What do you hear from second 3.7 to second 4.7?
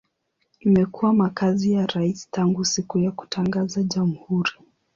jamhuri.